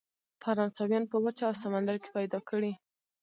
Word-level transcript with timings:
فرانسویان 0.41 1.03
په 1.11 1.17
وچه 1.23 1.43
او 1.49 1.53
سمندر 1.63 1.95
کې 2.03 2.09
پیدا 2.17 2.39
کړي. 2.49 2.73